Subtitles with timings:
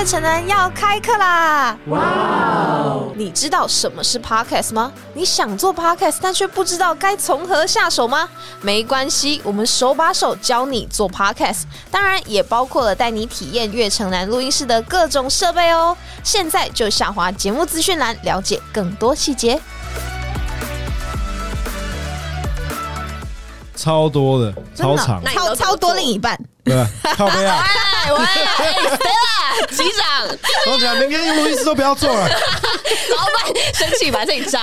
[0.00, 1.76] 月城南要开课啦！
[1.88, 3.12] 哇哦！
[3.16, 4.90] 你知道什么是 podcast 吗？
[5.12, 8.26] 你想做 podcast，但却不知道该从何下手吗？
[8.62, 15.94] 没关系，我们手把手教你做 podcast，当然也包括了带你体验月城南录音室的各种设备哦。
[16.24, 19.60] 现在就下滑节目资讯栏，了解更多细节。
[23.80, 26.86] 超多的，超长，超超多另一半，对吧？
[27.16, 27.64] 靠背啊！
[28.04, 28.18] 哎喂，
[28.84, 29.66] 谁啦？
[29.70, 30.28] 机长，
[30.70, 32.28] 我讲明天录音室都不要做了。
[32.28, 34.60] 老板生气把这里炸。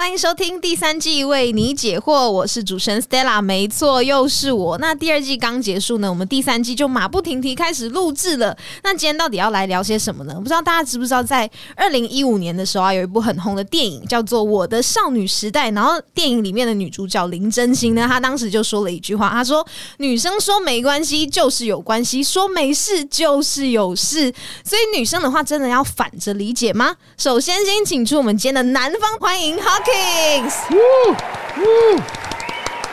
[0.00, 4.78] 欢迎收听第三季为你解惑，我是主持人 Stella，没错，又是我。
[4.78, 8.56] 那第二季刚结束呢，我们第三季就马不停蹄开始录制了。
[8.82, 10.32] 那今天到底要来聊些什么呢？
[10.36, 19.64] 不知道大家知不知道，在二零一五年的时候啊，有一部很红的电影叫做《我的少女时代》，然后电影里面的女主角林真心呢，她当时就说了一句话，她说
[20.00, 24.32] ：“女生说没关系就是有关系，说没事就是有事。”
[24.64, 26.96] 所以女生的话，真的要反着理解吗？
[27.18, 30.54] 首先，先请出我们今天的男方，欢迎 Hawkins。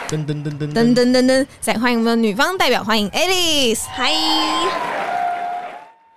[0.10, 3.82] 噔噔噔噔噔噔噔噔，再欢迎我们的女方代表，欢迎 Alice。
[3.94, 4.12] 嗨，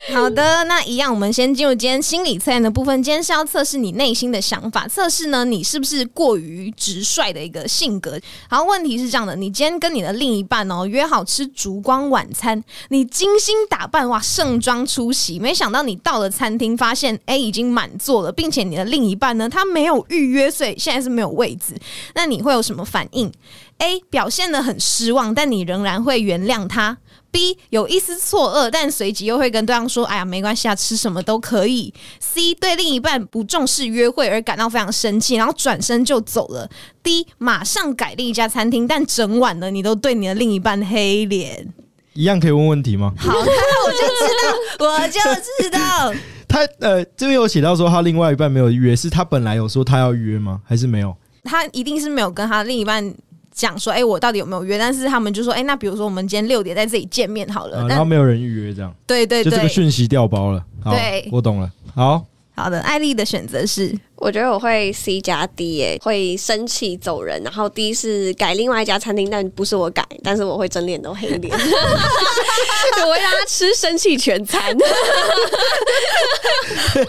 [0.15, 3.03] 好的，那一样，我们先进入今天心理测验的部分。
[3.03, 8.19] 今天是要测试你内心的想法，测试呢你是不是过于直率的一个性格。
[8.48, 21.75] 好，问题是这样的，你今天跟你的另一半哦约好吃烛光晚餐，你精心打扮哇盛装出席，没想到你到了餐厅发现哎已经满座了，并且你的另一半呢他没有预约，所以现在是没有位置。
[22.14, 23.31] 那你会有什么反应
[23.77, 26.97] ？A 表现的很失望，但你仍然会原谅他。
[27.31, 31.92] B 有一丝错愕，但随即又会跟对方说：“哎呀，没关系啊，吃什么都可以。
[32.19, 36.69] ”C 对另一半不重视约会而感到非常生气，然后转身就走了。
[37.03, 41.73] D 马上改另一家餐厅，但整晚呢，你都对你的另一半黑脸。
[42.14, 43.14] 一样可以问问题吗？
[43.17, 45.20] 好，那我就知道，我就
[45.62, 46.12] 知道。
[46.48, 50.61] 他呃，这边有写到说他另外一半没有约，是他本来有说他要约吗？
[50.67, 51.17] 还是没有？
[51.45, 53.14] 他一定是没有跟他另一半
[53.52, 57.78] 讲说：“哎、我到底有没有约？”但是他们就说：“哎、那比如说我们今天六点在这里见面好了。
[57.80, 60.64] 啊然后没有人预约这样，对对对就这个，讯息掉包了。
[60.83, 61.70] 好对我懂了。
[61.94, 62.24] 好，
[62.55, 67.42] 好的，艾丽的选择是我觉得我会 C 加 D 耶，会生气走人。
[67.42, 74.77] 然后 D 是改另外一家餐厅，但不是我改，但是我会整脸都黑脸， 我会让他吃生气全餐。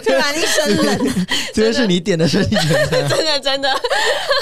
[0.02, 1.26] 突然一身冷。
[1.52, 3.06] 这个是你点的生气全餐。
[3.08, 3.68] 真的真的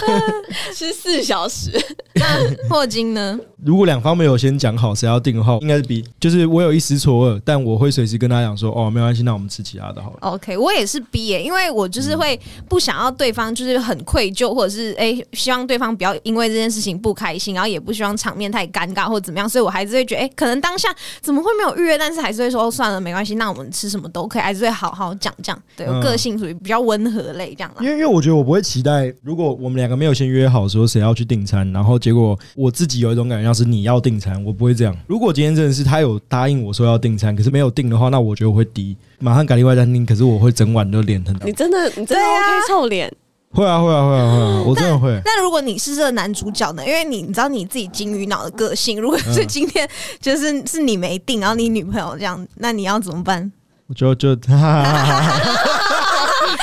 [0.72, 1.72] 吃四小时，
[2.14, 2.24] 那
[2.68, 3.38] 霍金呢？
[3.64, 10.16] 如果两方没有先讲好谁要订的话，应该是 B，就是我有一丝错愕，但我会随时跟他讲说，哦，没关系，那我们吃其他的好了。
[10.20, 20.88] OK，我也是 B 耶，因为我就是会不想要对方就是很愧疚，或者是哎、希望对方不要因为这件事情不开心，然后也不希望场面太尴尬或者怎么样，所以我还是会觉得哎、可能当下
[21.20, 25.62] 怎么会没有预约，但是还是会说、哦、算了，没关系，那我们吃什么都可以，还是会好好讲这样。
[25.76, 27.86] 对我嗯个性属于比较温和类这样啦因。
[27.86, 34.96] 为因为我觉得我不会期待，如果我们两个没有先约好说谁要去订餐，然后结果我自己有一种感觉，像是你要订餐，我不会这样。
[35.06, 43.12] 如果今天真的是他有答应我说要订餐，可是没有订的话，那我觉得我会低，马上改另外一家餐厅，可是我会整晚都脸很你真的你真的 OK 臭脸，
[43.52, 45.20] 会啊会啊会啊会啊，我真的会。
[45.24, 46.84] 那如果你是这个男主角呢？
[46.86, 49.88] 因为你你知道你自己金鱼脑的个性，如果是嗯今天
[50.20, 53.50] 就是是你没定，然后你女朋友这样，那你要怎么办？
[53.88, 55.69] 我就就哈哈哈哈哈，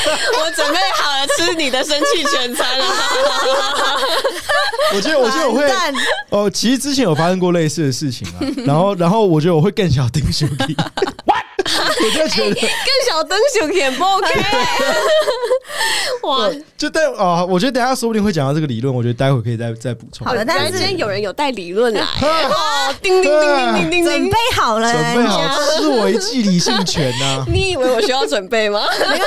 [0.40, 2.86] 我准备好了吃你的生气全餐了。
[4.96, 5.66] 我觉得我觉得我会
[6.30, 12.62] 哦，其实之前有发生过类似的事情啊， 然后然后我觉得我会更小丁兄弟，我就觉得更
[13.08, 14.30] 小灯熊也不 OK，
[16.24, 16.50] 哇！
[16.78, 20.26] 就但啊，我觉得等下说不定会讲到这个理论，我觉得待会可以再再补充。
[20.26, 24.38] 好的但是今天有人有带理论来，哦，叮叮叮叮叮叮准备。
[24.56, 28.86] 好了，准备好人家思维记理性权呐、你以为我需要准备吗？
[29.00, 29.26] 没关系。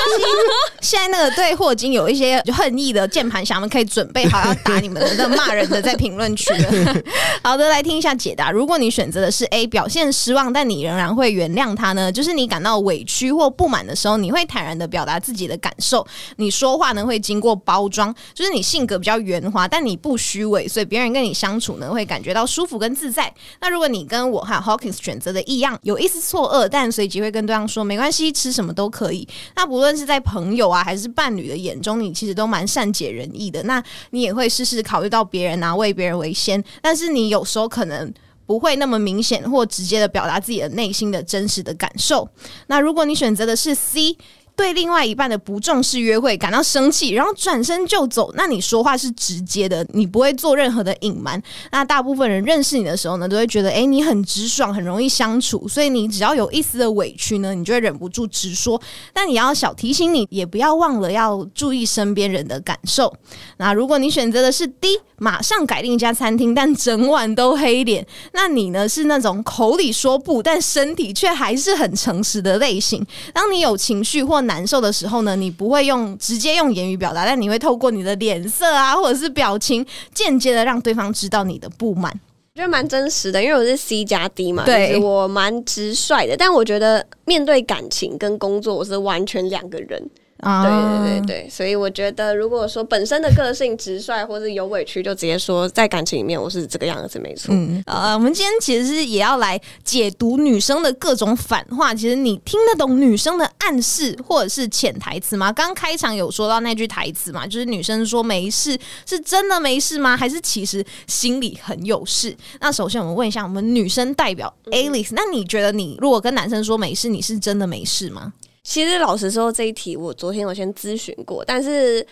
[0.81, 7.03] 现在那个对霍金有一些恨意的键盘侠们，可以准备好要打你们的骂人的，在评论区了。
[7.43, 8.51] 好的，来听一下解答。
[8.51, 12.11] 如果你选择的是 A，表现失望，但你仍然会原谅他呢？
[12.11, 16.07] 就是你感到委屈或不满的时候，你会坦然的表达自己的感受。
[16.37, 23.33] 你说话呢会经过包装，就是你性格比较圆滑，但你不虚伪，所以别人跟你相处呢会感觉到舒服跟自在。
[23.61, 29.27] 那如果你跟我还有 Hawkins 选择的一样，有一丝错愕，但随即会跟对方说没关系，吃什么都可以。
[29.57, 33.63] 那不论是在朋朋友啊还是伴侣的眼中，你其实都蛮善解人意的。
[33.63, 33.81] 那
[34.11, 38.13] 你也会事事考虑到别人啊，为别人为先，但是你有时候可能。
[38.47, 42.29] 不会那么明显或直接的表达自己的内心的真实的感受。
[42.67, 44.17] 那如果你选择的是 C，
[44.57, 51.43] 对另外一半的不重视约会感到生气，然后转身就走，那你说话是直接的，你不会做任何的隐瞒。
[51.73, 58.81] 那大部分人认识你的时候呢，都会觉得，哎，你很直爽，很容易相处，所以你只要有一丝的委屈呢，你就会忍不住直说。
[59.13, 63.13] 但你要小提醒你，也不要忘了要注意身边人的感受。
[63.57, 73.07] 那如果你选择的是 D，马上改另一家餐厅，但整晚都黑脸，那你呢是那种口里说不，但身体却还是很诚实的类型。
[73.33, 82.13] 当你有情绪或难受的时候呢，你不会用直接用言语表达，但你会透过你的脸色啊，或者是表情，间接的让对方知道你的不满。
[82.53, 86.37] 我觉得蛮真实的，因为我是 C 加 D 嘛，对就是我蛮直率的。
[86.37, 90.03] 但我觉得面对感情跟工作，我是完全两个人。
[90.41, 97.55] 啊对对对对，所以我觉得，如果说本身的个性直率，或者有委屈，就直接说在感情里面我是这个样子，没错。
[97.55, 101.95] 嗯，呃，我们今天其实是也要来解读女生的各种反话。
[101.95, 105.53] 其实你听得懂女生的暗示或者是潜台词吗？
[105.53, 110.17] 刚开场有说到那句台词嘛，就是女生说没事，是真的没事吗？
[110.17, 112.37] 还是其实心里很有事？
[112.61, 118.33] 那首先我们问一下我们女生代表 Alice，那你觉得你如果跟男生说没事，你是真的没事吗？
[118.63, 122.07] 其实老实说，这一题我昨天有先咨询过，但是。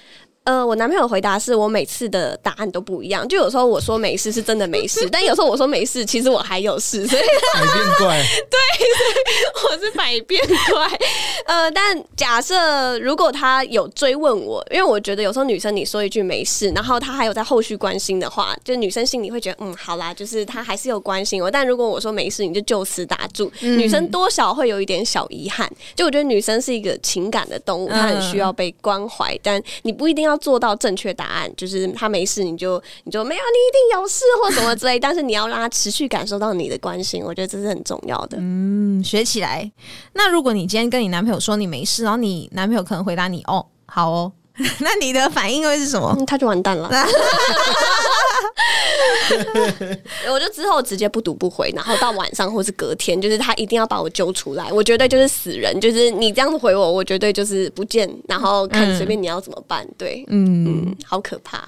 [0.48, 7.22] 呃，我男朋友回答是我每次的答案都不一样，就有时候我说没事是真的没事， 但有时候我说没事，其实我还有事，所以
[7.52, 8.58] 改变怪， 对
[9.68, 10.98] 我是百变怪。
[11.44, 21.50] 呃，但假设如果他有追问我，因为我觉得有时候女生你说一句没事，然后他还有在后续关心的话，就女生心里会觉得嗯，好啦，就是他还是有关心我。
[21.50, 25.70] 但如果我说没事，你就就此打住，女生多少会有一点小遗憾。
[25.94, 38.38] 就我觉得女生是一个情感的动物，她很需要被关怀，但你不一定要做到正确答案，就是他没事你就你就没有，你一定有事或什么之类，但是你要让他持续感受到你的关心，我觉得这是很重要的。
[38.40, 39.70] 嗯，学起来。
[40.14, 44.32] 那如果你今天跟你男朋友说你没事，然后你男朋友可能回答你哦，好哦，
[44.80, 46.14] 那你的反应会是什么？
[46.18, 46.90] 嗯，他就完蛋了。
[50.30, 59.86] 我就之后直接不读不回，然后到晚上或是隔天，就是他一定要把我揪出来，我绝对就是死人，就是你这样子回我，我绝对就是不见，然后看随便你要怎么办。
[59.96, 61.58] 对，嗯，嗯，好可怕。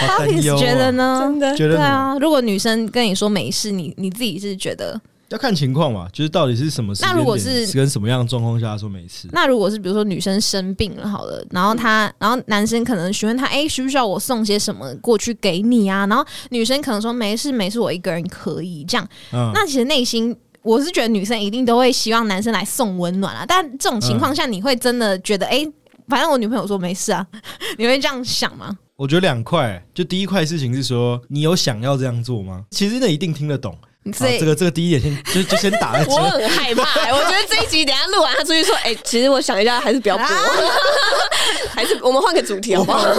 [0.00, 0.90] 好担忧、觉得哦。
[0.92, 1.18] 呢？
[1.22, 5.00] 真的觉得对啊，如果女生跟你说没事，你你自己是觉得？
[5.28, 9.28] 要看情况嘛，就是到底是什么时间那如果是跟什么样的状况下说没事。
[9.32, 16.06] 那如果是比如说女生生病了好了，然后她，然后男生可能询问她，哎、需不需要我送些什么过去给你啊？
[16.06, 19.08] 然后女生可能说没事没事，我一个人可以这样。
[19.32, 20.36] 嗯，那其实内心。
[20.62, 25.64] 我是觉得女生一定都会希望男生来送温暖啊，但这种情况下，你会真的觉得，哎、
[26.08, 27.24] 反正我女朋友说没事啊，
[27.78, 28.76] 你会这样想吗？
[28.96, 32.64] 我觉得两块，就第一块事情是说你有想要这样做吗？
[32.72, 33.78] 其实那一定听得懂。
[34.12, 36.16] 所以好这个这个第一点先 就就先打在我。
[36.30, 40.26] 很害怕、欸，我觉得这一集等下录完，他出去说，哎、其实我想一下，还是不要播，
[41.74, 43.04] 还是我们换个主题好不好？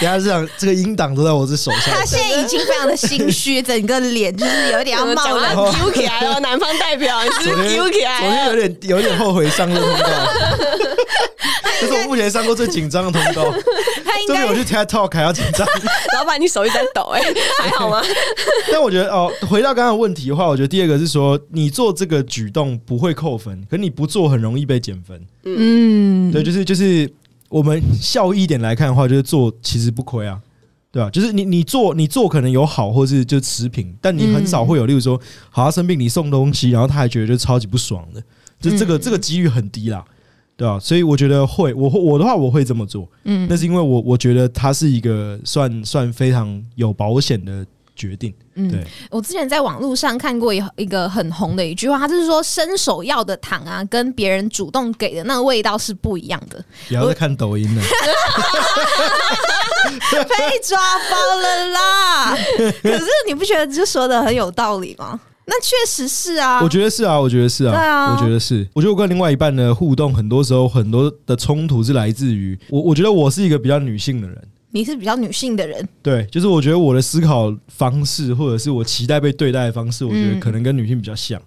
[0.00, 2.04] 等下这样这个音档都在我这手上他。
[2.04, 8.56] 现在已经非常的心虚，整个脸就是有一点要冒丢起来了，南方代表，你是丢起来昨天有了？
[8.56, 10.06] 点有点后悔上这个通告，
[11.86, 13.50] 这是我目前上过最紧张的通告，
[14.04, 15.66] 他应该都比我去 TED Talk 还要紧张。
[16.16, 17.20] 老板，你手一直在抖、哎，
[17.60, 18.02] 还好吗？
[18.72, 25.20] 但我觉得哦，回到刚刚的问题的话，我觉得第二个是说，你做这个举动不会扣分，可你不做很容易被减分。
[25.44, 27.10] 嗯，对，就是就是
[27.48, 30.38] 我们效益一点来看的话，就是做其实不亏啊，
[30.90, 38.22] 对吧、就是你你做你做可能有好，或是就持平，但你很少会有，例如说，好他生病你送东西，然后他还觉得就超级不爽的，
[38.60, 40.04] 就这个、嗯这个几率很低啦。
[40.56, 48.32] 对啊、所以我觉得会，我会我的话我会这么做，嗯那是因为我我觉得它是一个算算非常有保险的决定。
[48.54, 56.64] 嗯对，我之前在网络上看过一一个很红的一句话，他就是说伸手要的糖啊，跟别人主动给的那个味道是不一样的。
[56.86, 57.82] 不要再看抖音了。
[60.10, 60.78] 被抓
[61.10, 62.36] 包了啦！
[62.80, 65.20] 可是你不觉得就说的很有道理吗？
[65.46, 68.66] 那确实是啊，我觉得是啊，我觉得是啊，对啊我觉得是。
[68.72, 72.80] 我觉得我跟另外一半的互动，很多时候很多的冲突是来自于我。
[72.80, 74.38] 我觉得我是一个比较女性的人，
[74.70, 81.40] 你是比较女性的人，对，就是我觉得我的思考方式，或者是我期待被对待的方式，我觉得嗯可能跟女性比较像。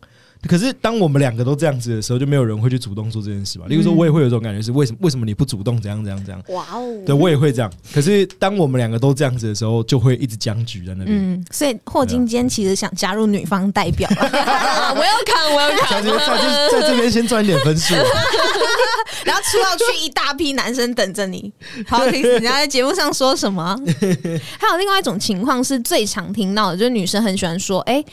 [0.47, 3.65] 可是当我们两个都这样子的时候，就没有人会去主动做这件事吧？
[3.67, 5.79] 例如说，我也会有一种感觉是，为什么为什么你不主动？
[5.81, 6.43] 怎样怎样怎样？
[6.49, 7.71] 哇哦，对我也会这样。
[7.93, 11.17] 可是当我们两个都这样子的时候，就会一直僵局在那边。
[11.17, 16.03] 嗯，所以霍金今天其实想加入女方代表，我要看，我要在看。
[16.03, 17.95] 这边在这在这边先赚一点分数。
[19.25, 21.51] 然后出道去一大批男生等着你。
[21.87, 23.77] 好，听人家在节目上说什么？
[24.59, 28.03] 还有另外一种情况是最常听到的，就是女生很喜欢说，哎、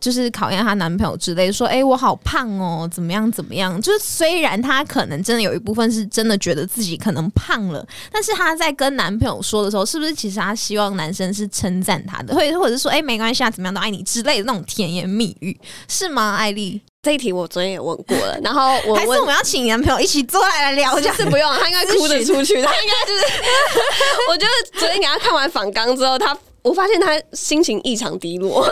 [0.00, 16.36] 就是考验她男朋友之类，说：“哎、我好胖哦，怎么样怎么样？”就是虽然她可能真的有一部分是真的觉得自己可能胖了，但是她在跟男朋友说的时候，是不是其实她希望男生是称赞她的，或者或者是说：“哎、没关系啊，怎么样都爱你”之类的那种甜言蜜语，是吗？
[16.36, 21.12] 艾丽，这一题我昨天也问过了，然后我还是问我们要请你男朋友一起坐下来聊一下？
[21.14, 23.24] 是不用，他应该哭着出去，他应该就是
[24.30, 28.68] 我觉得昨天给他看完访纲之后，他我发现他心情异常低落，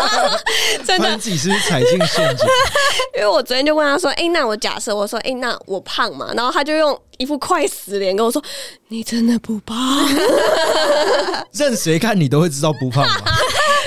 [0.86, 2.46] 真的发现，自己是踩进陷阱，
[3.16, 8.42] 因为我昨天就问他说：“哎、那我假设我说，哎、那我胖嘛？”然后他就用一副快死脸跟我说
[8.88, 9.76] ：“你真的不胖？
[11.52, 13.16] 任谁看你都会知道不胖嘛。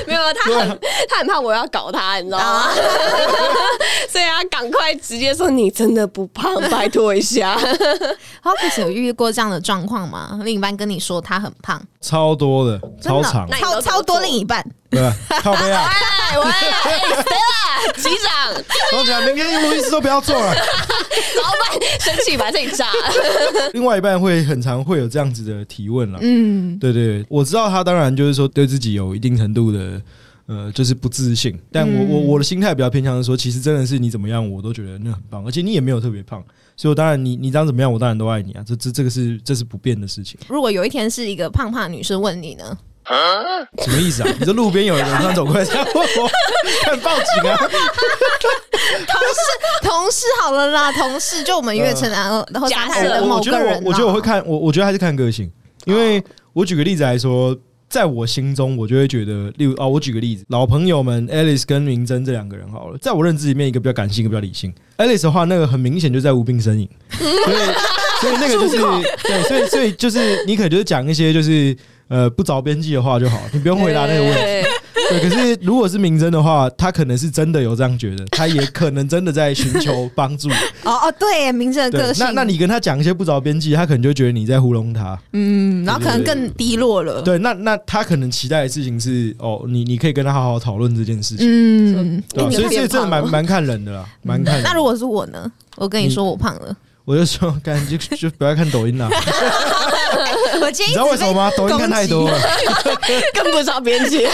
[0.08, 2.72] 没有，他很他很怕我要搞他，你知道吗？
[4.10, 7.60] 所以他赶快直接说：你真的不胖，拜托一下。
[8.42, 10.40] Hawkins 有遇过这样的状况吗？
[10.44, 15.16] 另一半跟你说他很胖，超多的，超超超多另一半，对吧？
[15.42, 15.90] 靠背啊！
[16.30, 20.54] 哎喂，哎，Stella 机长，我讲明天录音师都不要做了。
[20.54, 22.88] 老板生气把自己炸。
[23.74, 26.20] 另外一半会很常会有这样子的提问了。
[26.22, 30.02] 嗯，对对，我知道他当然就是说对自己有一定程度的
[30.48, 31.60] 呃，就是不自信。
[31.72, 36.44] 但我我我的心态比较偏向是说，其实真的是你怎么样，我都觉得那很棒，而且你也没有特别胖，
[36.78, 40.40] 所以我当然你你长怎么样，我当然都爱你啊，这这这个是这是不变的事情。
[40.48, 42.78] 如果有一天是一个胖胖的女生问你呢？
[43.84, 44.30] 什么意思啊？
[44.40, 46.30] 你说路边有人突然走过来这样问我，
[46.84, 47.58] 看报警啊？
[47.58, 49.40] 同事
[49.82, 55.52] 同事好了啦，同事就我们月城啊，然后假设沙滩的我我觉得某个人啊我我觉得我会看我我觉得还是看个性，
[55.86, 56.24] 因为
[56.54, 57.58] 我举个例子来说，
[57.90, 64.72] 在我心中我就会觉得，例如啊，我举个例子，老朋友们 Alice 跟明真这两个人好了，在我认知里面，一个比较感性，一个比较理性。
[64.98, 66.88] Alice 的话，那个很明显就在无病呻吟，
[67.18, 67.58] 所以
[68.22, 68.78] 所以那个就是
[69.24, 71.76] 对，所以所以就是你可能就是讲一些就是
[72.10, 74.70] 呃不着边际的话就好，你不用回答那个问题。
[75.10, 80.50] 对，可是如果是明真的话，他可能是真的有这样觉得，他也可能真的在寻求帮助。
[80.84, 85.20] 哦哦，对，明真的个，性，那那你跟他讲一些不着边际，他可能就觉得你在糊弄他。
[85.34, 92.24] 嗯，然后可能更低落了，，对，那那他可能期待的事情是，哦，你你可以跟他好好讨论这件事情，嗯。
[92.36, 94.70] 所以所以真的蛮蛮看人的啦，蛮看人的。
[94.70, 95.52] 那如果是我呢？
[95.76, 96.76] 我跟你说我胖了，
[97.06, 99.10] 我就说，干就 就不要看抖音了，
[100.62, 101.52] 我今天一你知道为什么吗？
[101.58, 102.40] 抖音看太多了，
[103.34, 104.30] 跟不上边界。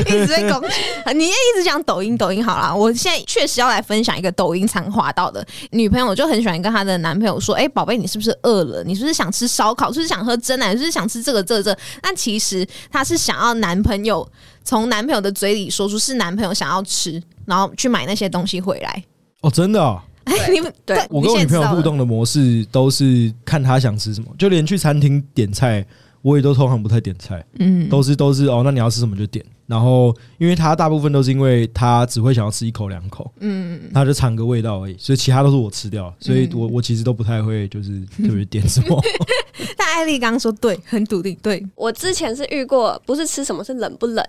[0.00, 0.74] 一直在攻击。
[1.14, 2.74] 你也一直讲抖音，抖音好啦。
[2.74, 8.82] 我现在确实要来分享一个抖音常滑到的女朋友，就很喜欢跟她的男朋友说：“哎、宝贝，你是不是饿了？
[8.82, 9.92] 你是不是想吃烧烤？
[9.92, 10.72] 是不是想喝真奶？
[10.72, 14.28] 是不是想吃这个这个这个？”那其实她是想要男朋友
[14.64, 19.04] 从男朋友的嘴里说出是男朋友想要吃，然后去买那些东西回来。
[19.42, 20.02] 哦，真的哦。
[20.26, 25.86] 哎，你们对我跟我女朋友互，动的模式都是看她想吃什么，就连去餐厅点菜，
[26.20, 29.44] 我也都通常不太点菜，嗯，都是都是哦，那你要吃什么就点。
[29.66, 39.00] 然后，因为她大部分都是因为她只会想要吃一口两口，嗯，她就尝个味道而已，所以其他都是我吃掉，所以我我其实都不太会就是特别点什么。
[39.76, 44.24] 但艾丽刚刚说对，很笃定，对，我之前是遇过，不是吃什么，是冷不冷。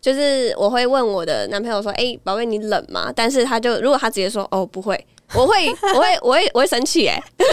[0.00, 5.02] 就是我会问我的男朋友说：“哎、宝贝，你冷吗？”但是他就如果他直接说：“哦，不会。”
[5.34, 7.48] 我会，我会，我会，我会生气哎、我会，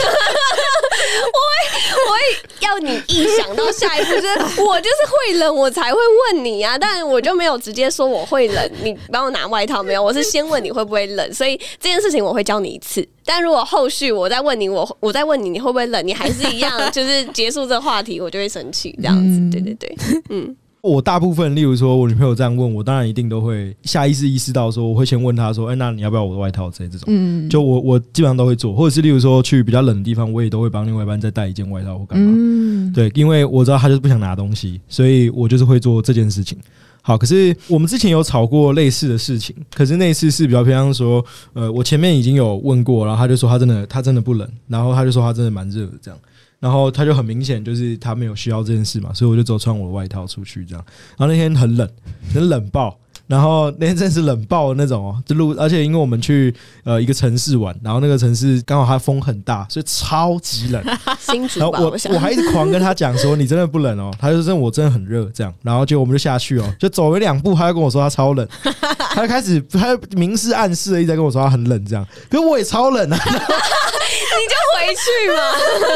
[2.07, 2.19] 我会
[2.59, 5.99] 要你一想到下一步，就是我就是会冷，我才会
[6.33, 6.77] 问你啊。
[6.77, 10.03] 但我就没有直接说我会冷，你帮我拿外套没有？
[10.03, 13.07] 我是先问你会不会冷，所以这件事情我会教你一次。
[13.25, 19.21] 但如果后续我再问你，我我再问你你会不会冷，你还是一样，就是结束这个话题，我就会生气这样子。
[19.39, 19.97] 嗯对对对，
[20.29, 20.55] 嗯。
[20.81, 32.33] 我大部分，例如说我女朋友这样问我，当然一定都会下意识意识到说，我会先问她说：“哎、那你要不要我的外套？”之类这种，嗯，就我我基本上都会做，或者是例如说去比较冷的地方，我也都会帮另外一半再带一件外套或干嘛。
[32.33, 36.57] 嗯，对，因为我知道他就是不想拿东西，所以我就是会做这件事情。
[37.01, 46.19] 好，可是我们之前有吵过类似的事情，可是那次是比较偏向说，呃，我前面已经有问过，然后他就说他真的他真的不冷，然后他就说他真的蛮热的这样，
[46.59, 50.85] 然后他就很明显就是他没有需要这件事嘛，所以我就只有穿我的外套出去这样，
[51.17, 51.89] 然后那天很冷，
[52.33, 52.97] 很冷爆。
[53.27, 56.51] 然后那天真是冷爆的那种哦，就路，而且因为我们去
[56.83, 60.83] 呃一个城市玩，然后那个城市刚好它风很大，所以超级冷。
[61.19, 65.25] 新竹吧，然后我我还一直狂跟他讲说你真的不冷哦，他就说我真的很热。
[65.31, 68.47] 这样，然后就我们就下去哦，就走了两步，他就跟我说他超冷，
[69.13, 73.19] 他就开始他就明示暗示的一直在跟我说他很冷这样，可是我也超冷啊，
[74.35, 75.39] 你就回去嘛。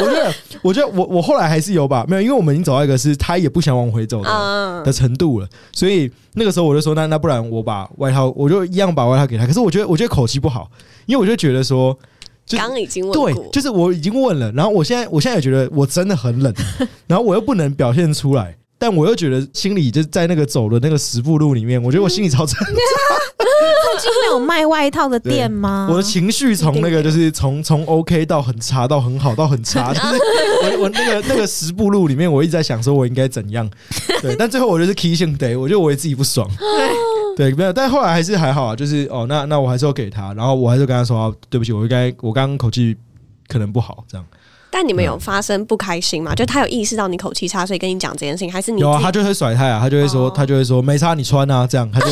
[0.00, 4.30] 我觉得我觉得我我后来还是有吧，没有，因为我们已经走到一个是他也不想往回走的。
[4.30, 9.46] 嗯的，程度了，所以那个时候我就说，那那不然我把外套，我就一样把外套给他。
[9.46, 10.70] 可是我觉得，我觉得口气不好，
[11.06, 11.96] 因为我就觉得说，
[12.44, 16.52] 就刚已经问对，，就是我已经问了，然后我现在我现在也觉得我真的很冷，
[17.06, 22.66] 然后我又不能表现出来，但我又觉得心里就是在那个走的那个十步路里面，我觉得我心里超挣扎。
[22.66, 25.88] 附近没有卖外套的店吗？
[25.90, 30.06] 我的情绪从那个就是从从 OK 到很差到很好到很差，就是
[30.76, 33.66] 我我那个那个十步路里面，我一直在想说我应该怎样。
[34.20, 36.46] 对， 但最后我就是 key 性 day，我觉得我也自己不爽。
[37.38, 42.94] 对，没有，但后来还是还好啊，就是哦，那那我还是要给他，然后我还是跟他说、啊、对不起，我应该我刚刚口气
[43.48, 44.26] 可能不好，这样。
[44.76, 46.34] 但你们有发生不开心吗？
[46.34, 52.06] 就他有意识到你口气差，所以跟你讲这件事情，还是你有啊，他就会甩他啊，他就会说，哦他就会说没差，你穿啊，这样，他就。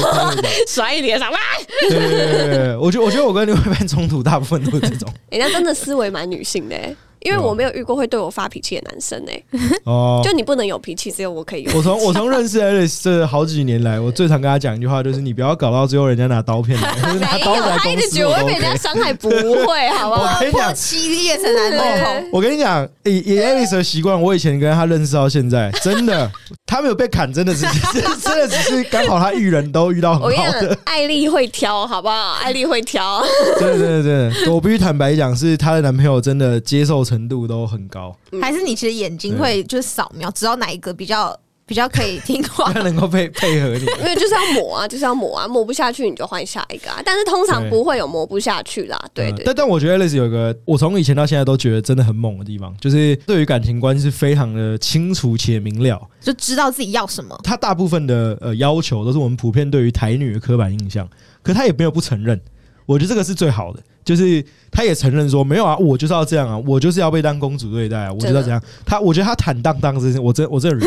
[0.69, 1.29] 甩你脸上？
[1.33, 1.39] 哇！
[1.81, 9.43] 对对对对对，我觉得我觉得我跟另外一半冲突大部分都是这种人家真的思维蛮女性的、欸，因为我没有遇过会对我发脾气的男生哎、
[9.85, 10.21] 哦。
[10.25, 11.73] 就你不能有脾气，只有我可以有。
[11.77, 18.77] 我从我从认识 Alice 这好几年来，我最常跟他讲一句话，就是你不要搞到最后人家拿刀片来， 就是拿刀来他一直公司我会被人家。
[18.83, 20.41] 伤害，不会，好不好 我？
[20.41, 22.29] 跟你讲，破妻裂成男人。
[22.33, 26.29] 我跟你讲，以以 Alice 的习惯，我以前跟他认识到现在，真的，
[26.67, 32.33] 他没有被砍，真的只是真的只是刚好他遇人都遇到很好的，，艾丽会挑，好不好？
[32.43, 33.23] 艾丽会挑，
[33.61, 34.03] 真的真的
[34.33, 42.81] 真的，我必须坦白讲，是她的男朋友真的接受程度都很高，还是你其实眼睛会就是扫描，知道哪一个比较比较可以听话 他。
[42.83, 43.85] 能够配配合你。
[44.01, 47.03] 因为就是要磨啊，就是要磨啊，磨不下去你就换下一个啊。
[47.05, 56.01] 但是通常不会有磨不下去啦，对嗯对但但我觉得 Alice 有一个我从以前到现在都觉得真的很猛的地方，就是对于感情观是非常的清楚且明了。
[56.21, 57.39] 就知道自己要什么。
[57.45, 61.07] 他大部分的呃要求都是我们普遍对于台女的刻板印象，
[61.43, 62.41] 可他也没有不承认。
[62.87, 68.63] 我觉得这个是最好的，就是他也承认说没有啊，我就是要这样啊，我就是要被当公主对待啊，我就是要这样。
[68.85, 70.87] 他我觉得他坦荡荡这件事，我真我 真的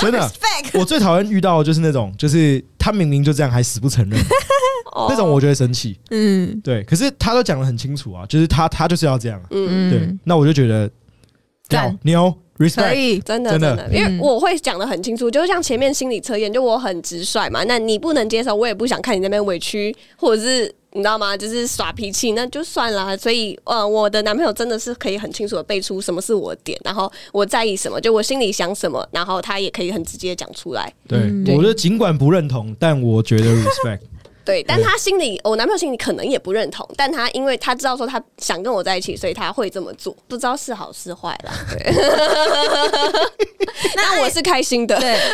[0.00, 0.30] 真的，
[0.74, 4.20] 我最讨厌遇到的就是那种，就是他明明就这样还死不承认，
[4.94, 5.06] 哦。
[5.08, 5.98] 那种我就会生气。
[6.10, 6.60] 嗯。
[6.62, 9.46] 对，可是他都讲的很清楚啊，就是他他就是要这样啊。
[9.50, 10.90] 嗯，对，那我就觉得
[11.68, 11.88] 赞。
[11.88, 13.18] 屌牛可 respect，以。
[13.20, 21.36] 真的真的，因为嗯我会讲的很清楚，就像前面心理测验，就我很直率嘛，那你不能接受，我也不想看你那边委屈，或者是你知道吗？
[21.36, 23.16] 就是耍脾气，那就算了。
[23.16, 30.92] 所以，呃，我的男朋友真的是可以很清楚的背出什么是我的点，然后我在意什么，就我心里想什么，然后他也可以很直接讲出来。
[31.08, 34.00] 对嗯我觉得尽管不认同，但我觉得 respect。
[34.44, 41.52] 对，但他心里，我男朋友心里可能也不认同，但他因为他知道说他想跟我在一起，所以他会这么做，不知道是好是坏啦。
[41.70, 41.92] 对，
[43.96, 45.00] 那我是开心的。
[45.00, 45.18] 对，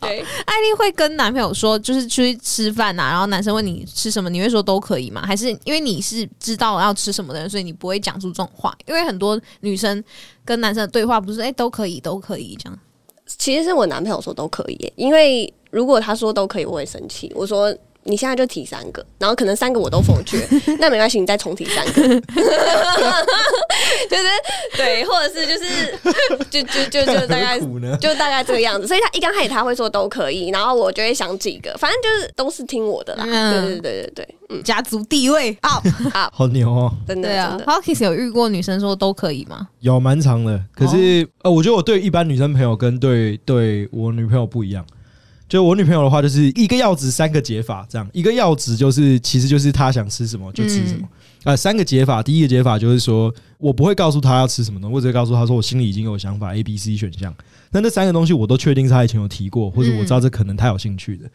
[0.00, 5.22] 对，艾丽会跟男朋友说，就是出去吃饭啊，然后男生问你吃什么，你会说都可以吗？
[5.24, 8.76] 还是因为你是知道要吃什么的人，所以你不会讲出这种话？
[8.86, 10.02] 因为很多女生
[10.44, 12.78] 跟男生的对话不是哎、都可以都可以这样，
[13.26, 17.32] 其实是我男朋友说都可以，因为如果他说都可以，我会生气。
[17.34, 20.46] 我说你现在就提三个，然后可能三个我都否决，
[20.80, 21.92] 那没关系，你再重提三个，
[24.08, 24.24] 就是
[24.76, 25.94] 对，或者是就是
[26.48, 27.58] 就就就就大概？
[28.00, 28.86] 就大概这个样子。
[28.86, 33.24] 所以他一刚开始他会说都可以，然后我就会想几个，反正就是都是听我的啦。
[33.28, 35.82] 嗯对对对对对，嗯，家族地位啊，
[36.32, 37.58] 好牛 哦，真的对啊真。
[37.58, 37.64] 的。
[37.66, 39.68] h o k i s 有遇过女生说都可以吗？
[39.80, 40.58] 有蛮长的。
[40.74, 44.82] 可是、呃，我觉得我对一般女生朋友跟对对我女朋友不一样。
[45.48, 51.08] 就我女朋友的话，就是一个要旨三个解法，这样一个要旨就是其实就是她想吃什么就吃什么。
[51.44, 57.34] 呃，三个解法，第一个解法就是说我不会告诉她要吃什么东西，我只会告诉她说我心里已经有想法 A、B、C 选项。
[57.70, 61.30] 那那三个东西我都确定是她以前有提过，或者我知道这可能她有兴趣的，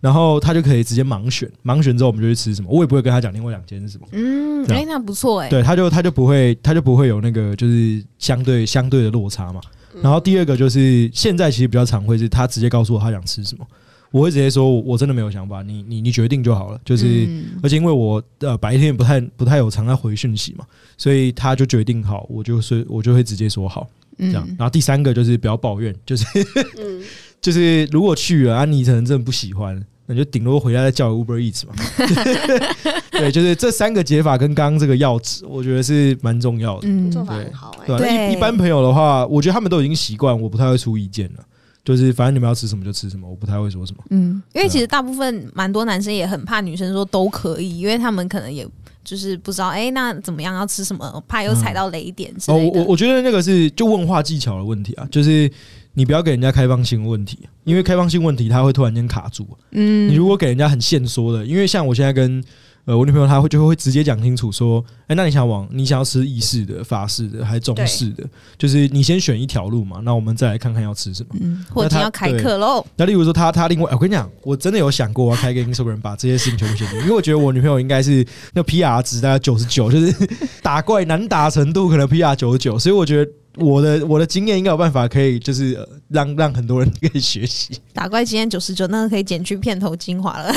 [0.00, 4.06] 然后她就可以直接盲选，盲选之后我们就去吃什么，我也不会跟她讲另外两间是什么。
[4.12, 9.60] 嗯，哎、那不错哎、对，他就他就不会他就不会有那个就是相对相对的落差嘛。
[10.02, 13.66] 然后第二个就是现在其实比较常会是他直接告诉我他想吃什么，
[14.10, 16.80] 我会直接说我我真的没有想法，你你你决定就好了。
[16.84, 20.64] 就是、嗯而且因为我呃白天不太不太有常在回讯息嘛，
[20.96, 23.86] 所以他就决定好，我就是我就会直接说好
[24.18, 24.44] 这样。
[24.48, 26.24] 嗯然后第三个就是不要抱怨，就是
[26.78, 27.02] 嗯，
[27.40, 31.74] 就是如果去了啊，你可能真的不喜欢，那你就顶多回家再叫 Uber Eats 嘛。
[33.12, 36.88] 对，就是这三个解法跟刚刚这个要旨，我觉得是蛮重要的。
[36.88, 41.44] 嗯做法很好哎、对一一般朋友的话，我觉得他们都已经习惯，我不太会出意见了。
[41.84, 44.02] 就是反正你们要吃什么就吃什么，我不太会说什么。
[44.10, 48.66] 嗯，因为其实大部分蛮多男生也很怕女生说都可以，因为他们可能也
[49.02, 52.80] 就是不知道哎、那怎么样要吃什么，怕又踩到雷点之哦，类的。
[52.80, 55.50] 我我觉得那个是就问话技巧的问题啊，就是
[55.98, 59.44] 你不要给人家开放性问题，因为开放性问题他会突然间卡住。
[59.72, 62.40] 嗯你如果给人家很现说的，因为像我现在跟
[62.84, 68.24] 呃我女朋友，她会就会直接讲清楚说，哎、那你想往你想要吃意式的、法式的还是中式的？
[68.56, 71.30] 就是你先选一条路嘛，那我们再来看看要吃什么。
[71.40, 72.86] 嗯，或者那他要开课喽。
[72.96, 80.14] 那例如说他他另外，我跟你讲，我真的有想过我要开一个 Instagram 把这些事情全部写进去，因为我觉得我女朋友应该是那 PR 值大概九十九，就是
[80.62, 87.78] 打怪难打程度可能 PR 九十九，所以我觉得我的我的经验应该有办法可以就是呃让让很多人可以学习。
[87.92, 90.52] 打怪经验九十九，那个可以剪去片头精华了。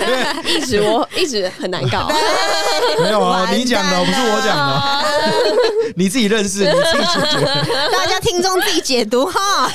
[0.46, 2.08] 一直我一直很难搞。
[3.02, 7.64] 没有啊，你讲的，不是我讲的， 你自己认识，你自己觉得。
[7.92, 9.68] 大家听众自己解读哈。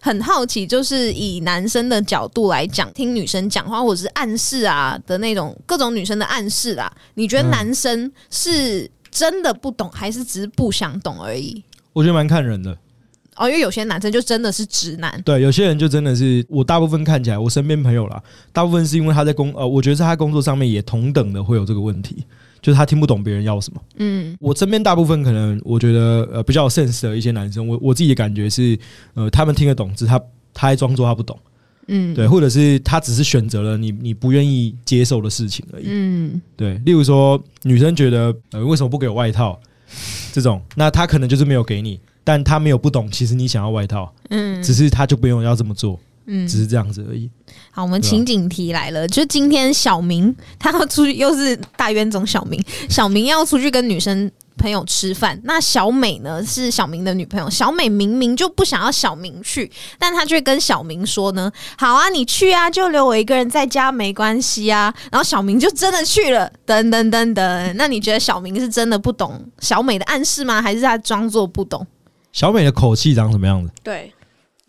[0.00, 11.62] 很好奇，就是以男生的角度来讲，听女生讲话或者是暗示啊的那种各种女生的暗示啊，你觉得嗯男生是真的不懂，还是只是不想懂而已？
[12.00, 12.74] 我觉得蛮看人的。
[13.36, 22.24] 哦，因为有些男生就真的是直男，对，有些人就真的是我大部分看起来，我身边朋友啦，大部分是因为他在工呃，我觉得在他工作上面也同等的会有这个问题，
[22.62, 23.80] 就是他听不懂别人要什么。
[23.96, 28.78] 嗯我身边大部分可能我觉得呃比较有 sense 的一些男生，我我自己的感觉是，
[29.14, 30.18] 呃，他们听得懂，只是他
[30.52, 31.38] 他还装作他不懂，
[31.86, 35.84] 嗯，对，或者是他只是选择了你你不愿意接受的事情而已。
[35.88, 39.58] 嗯对，例如说女生觉得呃为什么不给我外套
[40.32, 44.62] 这种，那他可能就是没有给你，但他没有不懂，其实你想要外套，嗯。
[44.62, 46.46] 只是他就不用要这么做，嗯。
[46.46, 47.30] 只是这样子而已。
[47.70, 70.60] 好，我们情景题来了，就今天小明他要出去，又是大冤种小明，小明要出去跟女生朋友吃饭，那小美呢是小明的女朋友，小美明明就不想要小明去，但她却跟小明说呢，好啊，你去啊，就留我一个人在家没关系啊，然后小明就真的去了，等等等等，那你觉得小明是真的不懂小美的暗示吗？
[70.60, 71.86] 还是他装作不懂？
[72.32, 73.72] 小美的口气长什么样子？
[73.82, 74.12] 对，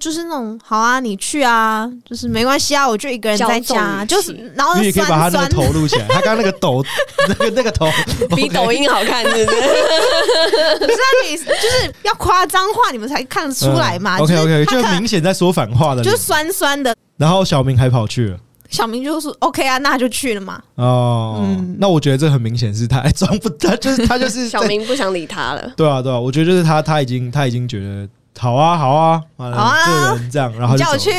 [0.02, 6.84] 就是那种好啊，你去啊，就是没关系啊，我就一个人在家，就是然后因为也可以把他那个头录起来，他刚刚那个抖，
[7.30, 7.88] 那个那个头
[8.36, 9.46] 比抖音好看，是不是？
[9.46, 14.18] 不是啊，你就是要夸张化，你们才看得出来嘛。
[14.20, 16.18] OK OK，就明显在说反话的就是。
[16.18, 16.96] 酸酸的。
[17.18, 18.38] 然后小明还跑去了。
[18.70, 20.62] 小明就说 OK 啊，那就去了嘛。
[20.76, 25.74] 哦，嗯那我觉得这很明显是他装不，他就是他就是小明不想理他了。
[25.76, 31.12] 对啊对啊，我觉得就是他他已经他已经觉得好啊好啊，好好啊这个人这样，然后就叫我去，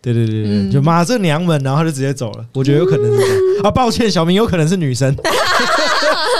[0.00, 2.44] 对对对对，嗯就妈这娘们，然后他就直接走了。
[2.54, 5.14] 我觉得有可能是这样啊，抱歉，小明有可能是女生。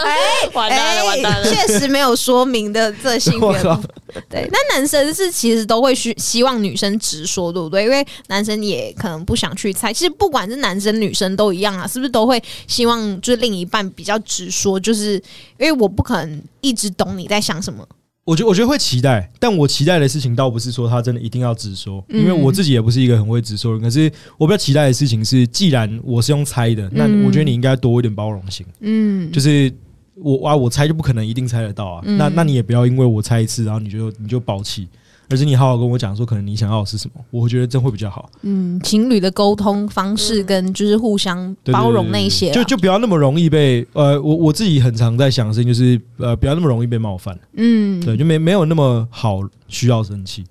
[0.04, 1.50] 哎 完蛋了，完蛋了！
[1.50, 4.22] 确实没有说明的这性 我靠别。
[4.30, 7.82] 对，那男生是其实都会需希望女生直说，对不对？
[7.84, 9.92] 因为男生也可能不想去猜。
[9.92, 14.78] 其实不管是男生女生都一样啊，是不是都会希望就是另一半比较直说？
[14.78, 15.14] 就是
[15.58, 17.84] 因为我不可能一直懂你在想什么。
[18.26, 23.82] 我觉得我觉得会期待，但我期待的事情倒不是说他真的一定要直说，嗯因为我自己也不是一个很会直说的人。
[23.84, 28.66] 可是我比较期待的事情是，既然我是用猜的，那嗯我觉得你应该多一点包容性。
[28.80, 29.72] 嗯，就是
[30.16, 32.02] 我啊，我猜就不可能一定猜得到啊。
[32.04, 34.88] 嗯那那你也不要因为我猜一次，然后你就你就爆气，
[35.28, 38.30] 而是你好好跟我讲说，可能你想要的是什么，我觉得这会比较好。
[38.42, 47.38] 嗯，情侣的沟通方式跟就是互相包容那些啊，就就不要那么容易被呃，我我自己很常在想的事情就是呃，不要那么容易被冒犯。
[47.54, 50.44] 嗯，对，就没没有那么好需要生气，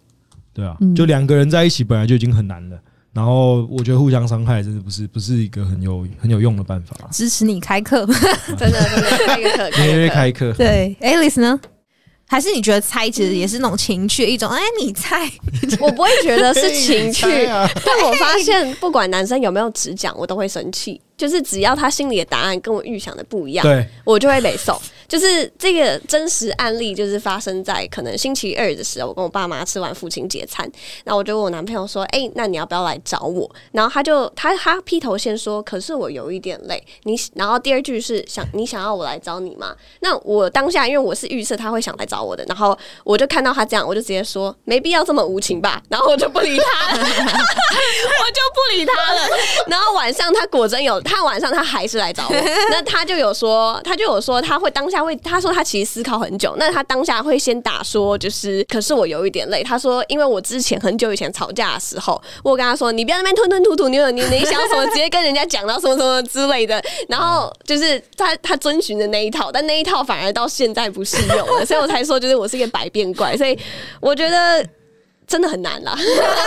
[0.53, 2.77] 对啊，嗯就两个人在一起本来就已经很难了，
[3.13, 6.95] 然后我觉得互相伤害真的不是不是一个很有很有用的办法。
[7.11, 8.05] 支持你开课。
[8.57, 10.09] 真的真的开个课，因为。
[10.15, 11.59] 开课，对，Alice 呢？
[12.27, 14.49] 还是你觉得猜其实也是那种情趣的一种？
[14.49, 15.29] 哎，你猜，
[15.79, 17.25] 我不会觉得是情趣，
[17.85, 20.99] 但我发现不管男生有没有直讲，我都会生气。
[21.17, 24.77] 就是只要他心里的答案跟我预想的不一样，对，我就会被送。
[25.15, 30.69] 就是这个真实案例，就是发生在可能星期二的时候，我跟我爸妈吃完父亲节餐，
[31.06, 39.73] 然后我就问我男朋友说：“哎、那你要不要来找我？”然后他就他他劈头先说：“可是我有一点累。”你然后第二句是想你想要我来找你吗？
[40.01, 49.30] 那我当下因为我是预设他会想来找我的，然后我就看到他这样，我就直接说：“没必要这么无情吧。”然后我就不理他了，我 就不理他了。
[49.67, 52.36] 然后晚上他果真有，他晚上他还是来找我，
[52.69, 73.57] 那他就有说，他就有说他会当下会，他说他其实思考很久，那他当下会先打说，就是可是我有一点累，他说因为我之前很久以前吵架的时候，我跟他说你不要那边吞吞吐吐，你有你你想什么直接跟人家讲到什么什么之类的，然后 就是他他遵循的那一套，但那一套反而到现在不适用了，所以我才说就是我是一个百变怪，所以
[73.99, 74.65] 我觉得。
[75.27, 75.95] 真的很难啦，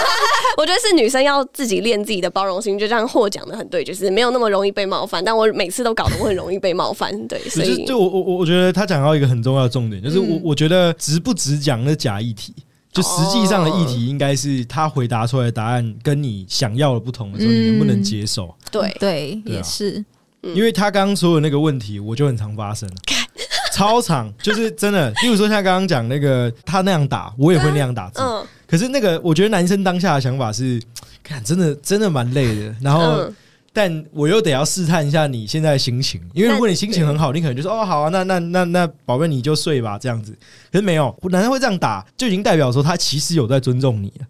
[0.56, 5.24] 我觉得是女生要自己练自己的包容心，就这样获奖的很对，就是没有那么容易被冒犯。
[5.24, 12.54] 但我每次都搞得我很容易被冒犯，对，所以就就我我我我觉得他讲到一个很重要的重点，就是我嗯我觉得值不值讲那假议题。
[12.90, 18.52] 就实际上的议题应该是他回答出来的答案跟你想要的不同的时候，你能不能接受？
[18.72, 20.04] 对对，对啊也是，
[20.40, 22.88] 因为他刚刚说的那个问题，我就很常发生，
[23.72, 25.10] 超常，就是真的。
[25.22, 28.20] 例如说像刚刚讲那个，他那样打，我也会那样打字。
[28.22, 30.80] 嗯可是那个，我觉得男生当下的想法是，
[31.22, 32.74] 看真的真的蛮累的。
[32.82, 33.34] 然后嗯，
[33.72, 40.36] 但我又得要试探一下你现在的心情，因为如果你心情很好，你可能就说哦好啊，那那那那宝贝你就睡吧这样子。
[40.70, 44.26] 可是没有，男生会这样打，就已经代表说他其实有在尊重你了，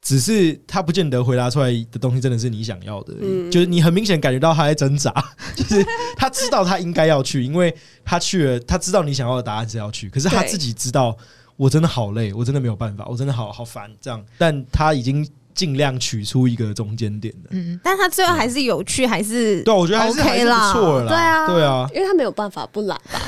[0.00, 3.12] 只是他不见得回答出来的东西真的是你想要的
[3.50, 5.12] 就是你很明显感觉到他在挣扎，
[5.56, 5.84] 就是
[6.16, 7.74] 他知道他应该要去，因为
[8.04, 11.16] 他去了，他知道你想要的答案是要去，可是他自己知道
[11.60, 17.50] 我真的好累，我真的没有办法，我真的好好烦这样，但他已经尽量取出一个中间点的。
[17.50, 21.08] 嗯，但他最后还是有趣，还是对啊，我觉得还是、还 OK 是不啦错了啦。
[21.08, 23.20] 对啊对啊，因为他没有办法不来吧？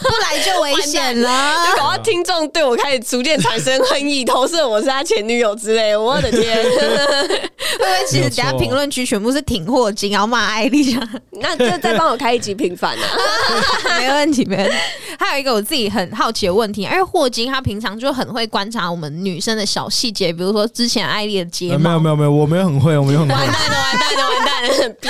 [0.00, 1.54] 不来就危险就了。
[1.76, 6.00] 搞到听众对我开始逐渐产生恨意，投射我是他前女友之类的。
[6.00, 11.00] 我的天， 会不会其实等下评论区全部是挺霍金，然后骂艾丽莎？
[11.32, 13.04] 那这再帮我开一集平反啊！
[13.98, 14.76] 没问题，没问题。
[15.18, 23.46] 还有一个我自己很好奇的问题，因为霍金他平常就很会观察我们女生的小细节，比如说之前艾丽的睫呃毛，没有没有没有，我没有很会，我没有很会完。
[23.46, 24.88] 蛋了，完蛋了，完蛋了！
[25.00, 25.08] 逼，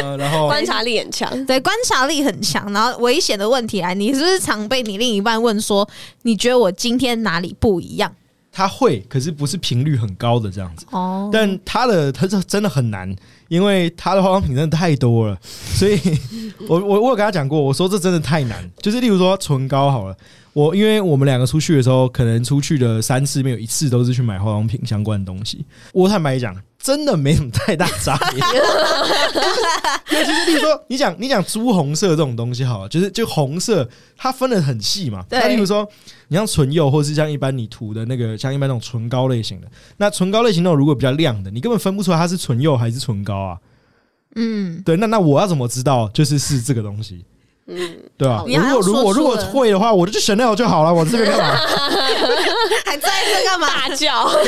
[0.02, 1.46] 呃，然后观察力很强。
[1.46, 2.72] 对，观察力很强。
[2.72, 5.88] 然后危险的问题来，你是不是常被你另一半问说，
[6.22, 8.12] 你觉得我今天哪里不一样？
[8.50, 10.84] 他会，可是不是频率很高的这样子。
[10.90, 13.14] 哦，但他的他这真的很难，
[13.46, 15.38] 因为他的化妆品真的太多了，
[15.74, 16.00] 所以
[16.66, 18.68] 我我我有跟他讲过，我说这真的太难。
[18.82, 20.16] 就是例如说唇膏好了，
[20.58, 25.64] 我因为我们两个出去的时候，可能出去的三次没有一次都是去买化妆品相关的东西。
[25.92, 28.40] 我坦白讲，真的没什么太大差别。
[30.18, 35.24] 尤其是例如说，你讲你讲朱红色这种东西好了，就是就红色，它分的很细嘛。
[35.28, 35.88] 对那例如说，
[36.26, 39.68] 你像唇釉，或是像一般你涂的那个，像一般那种唇膏类型的，
[39.98, 43.58] 那唇膏类型那种如果比较亮的，你根本分不出来它是唇釉还是唇膏啊。
[44.34, 47.24] 嗯，对，那那我要怎么知道就是是这个东西？
[47.70, 50.94] 嗯，对吧、你还要我如果如果如果会的话，我就去 Chanel 就好了。
[50.94, 51.54] 我这边干嘛？
[52.86, 53.66] 还在这干嘛？
[53.68, 54.26] 大叫，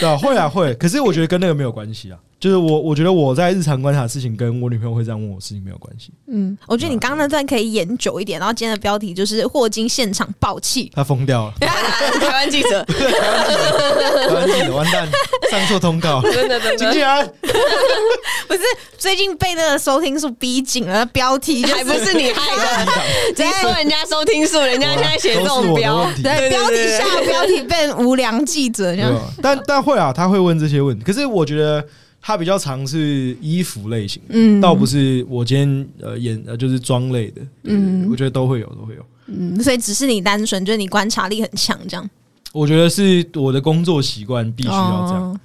[0.00, 0.74] 对啊，会啊会。
[0.74, 2.18] 可是我觉得跟那个没有关系啊。
[2.40, 6.10] 就是我我觉得我在日常观察的事情，跟我女朋友会这样问我事情没有关系。
[6.26, 10.90] 嗯，我觉得你刚刚那段可以演久一点，然后今天的标题就是霍金现场爆气。
[10.94, 15.06] 他疯掉了， 台湾记者，台湾记者完蛋，
[15.50, 16.22] 上错通告。
[16.22, 17.32] 真的真的， 经纪人，
[18.48, 18.60] 不是
[18.96, 22.92] 最近被那个收听数逼紧了，标题就还不是你害的，
[23.36, 26.22] 直接说人家收听数，人家现在写这种标，题。
[26.22, 29.12] 对标题下标题变无良记者这样。
[29.42, 31.04] 但但会啊，他会问这些问题。
[31.04, 31.84] 可是我觉得
[32.20, 37.42] 他比较常是衣服类型，嗯倒不是我今天呃演呃就是妆类的。
[37.64, 39.04] 嗯，我觉得都会有，都会有。
[39.26, 42.10] 嗯，所以只是你单纯，就是你观察力很强这样。
[42.52, 45.22] 我觉得是我的工作习惯必须要这样。
[45.22, 45.40] 哦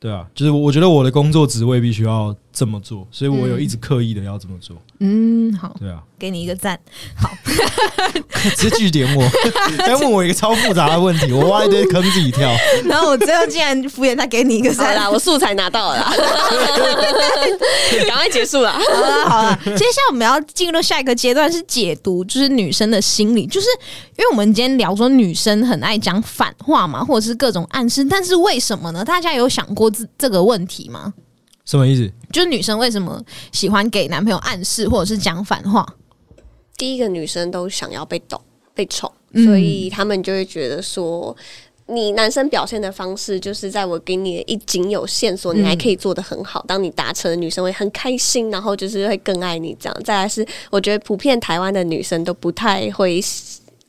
[0.00, 4.76] 对啊，就是我觉得我的工作职位必须要这么做，所以我有一直刻意的要这么做。
[5.00, 6.78] 嗯，好，对啊，给你一个赞。
[7.18, 7.28] 好
[8.56, 9.28] 直接拒点我，
[9.78, 12.48] 还 问我一个超复杂的问题， 我挖一堆坑自己跳。
[12.84, 14.94] 然后我最后竟然敷衍他，给你一个赞。
[14.94, 16.12] 啦，我素材拿到了啦，
[18.06, 18.72] 赶快结束了。
[18.72, 23.66] 好了好了，接下来我们要进入下一个阶段是解读，就是女生的心理，就是
[24.16, 29.04] 因为我们今天聊说女生很爱讲反话嘛，或者是各种暗示，但是为什么呢？
[29.04, 31.12] 大家有想过这这个问题吗？
[31.64, 32.10] 什么意思？
[32.32, 33.22] 就是女生为什么
[33.52, 35.86] 喜欢给男朋友暗示，或者是讲反话？
[36.76, 38.40] 第一个女生都想要被懂、
[38.74, 41.36] 被宠，嗯所以他们就会觉得说。
[41.86, 46.64] 你男生表现的方式，就是在我给你一仅有线索，你还可以做的很好。
[46.66, 49.76] 当你达成，女生会很开心，然后就是会更爱你。
[49.78, 53.20] 这样，再来是我觉得普遍台湾的女生都不太会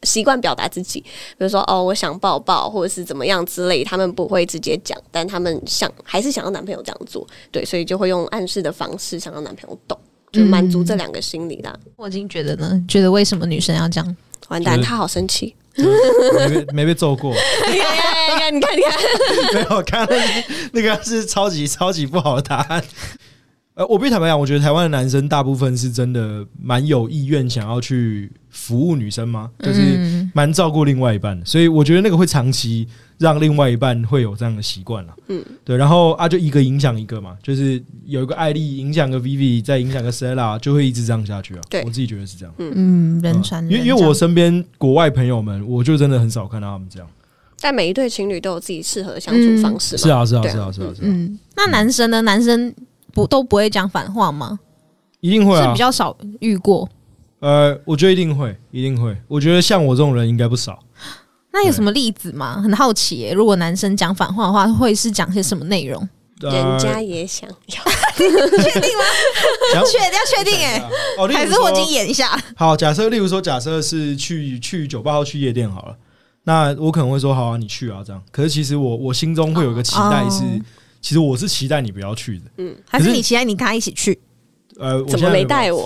[0.03, 9.99] 习习惯表达自己，比如说哦，我想抱抱，或者是怎么样之类，他们不会直接讲，但他们想还是想要男朋友这样做，对，所以就会用暗示的方式想让男朋友懂，
[10.31, 11.77] 就满足这两个心理啦。
[11.95, 14.17] 我已经觉得呢，觉得为什么女生要这样？
[14.47, 15.55] 完蛋，就是他好生气。
[15.77, 17.33] 没被 没被揍过？
[17.69, 22.81] 你看，你看，你看，你看，没有，刚刚那是那个是超级超级不好的答案。
[23.75, 29.51] 呃，我必须坦白讲，我觉得台湾的男生大部分是真的蛮有意愿想要去服务女生吗？
[29.59, 35.13] 就是嗯蛮照顾另外一半的，所以我觉得那个会长期让另外一半会有这样的习惯了。
[35.27, 41.61] 嗯，对，然后啊，就一个影响一个嘛，就是有一个艾丽影响个 Vivi，再影响个 Stella，就会一直这样下去啊。
[41.69, 42.55] 对我自己觉得是这样。
[42.59, 47.09] 嗯，人传人因为因为我身边国外朋友们，我就真的很少看到他们这样。
[47.59, 50.01] 但每一对情侣都有自己适合的相处方式嘛。
[50.01, 52.21] 是啊，是啊是啊，是啊，是啊，嗯，那男生呢？
[52.21, 52.73] 男生
[53.15, 54.59] 不都不会讲反话吗？
[55.21, 55.79] 一定会啊是比。
[55.79, 56.87] 较少遇过。
[57.39, 59.15] 呃，我觉得一定会，一定会。
[59.27, 60.77] 我觉得像我这种人应该不少。
[61.51, 62.61] 那有什么例子吗？
[62.61, 66.07] 很好奇耶、如果男生讲反话的话，会是讲些什么内容？
[66.41, 67.83] 呃人家也想要，
[68.17, 69.03] 确定吗？
[69.73, 70.83] 想 确要确定哎、
[71.17, 72.37] 哦，例如还是我已经，演一下？
[72.57, 75.95] 好，假设例如说，假设是去去酒吧或去夜店好了。
[76.43, 78.21] 那我可能会说好啊，你去啊，这样。
[78.31, 80.61] 可是其实我我心中会有一个期待是，哦
[81.05, 82.45] 其实我是期待你不要去的。
[82.57, 84.19] 嗯还是你期待你跟他一起去？
[84.79, 85.83] 呃，我怎么没带我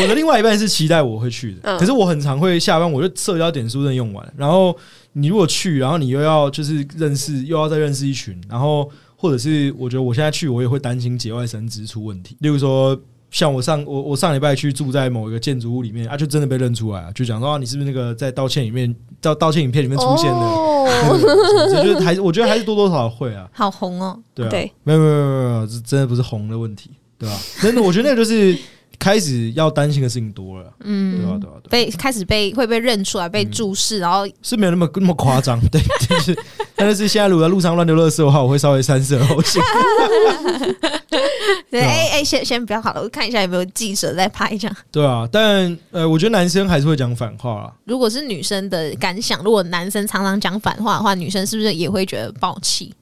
[0.00, 4.74] 我的另外一半是期待我会去的，嗯可是我很常会下班我就社交点数真用完，然后
[5.12, 12.98] 你如果去，然后你又要就是认识，又要再认识一群，然后或者是我觉得我现在去，我也会担心节外生枝出问题，例如说。
[13.30, 18.94] 像我上我我上礼拜去住在某一个建筑物里面啊，就真的被认出来啊，就讲说啊，你是不是那个在道歉里面
[19.28, 20.38] 道道歉影片里面出现的？
[20.38, 24.72] 那哦，个人就是还是我觉得还是多多少少会啊，好红哦，对啊，对。
[24.82, 28.56] 没有没有没有没有，这真的不是红的问题，对吧、真的，我觉得那个就是
[28.98, 36.38] 开始要担心的事情多了，嗯，对吧、对吧、对吧被开始被会被认出来，被注视，然后是没有那么那么夸张，对， 就是，
[36.76, 39.62] 但是现在如果在路上乱丢垃圾的话，我会稍微三思而后行。
[41.70, 44.76] 对，哎哎，先先不要好了，我看一下有没有记者在拍这样。
[44.90, 47.72] 对啊，但呃，我觉得男生还是会讲反话啦。
[47.84, 52.92] 如果是女生的感想，如果男生常常讲反话的话，女生是不是也会觉得爆气？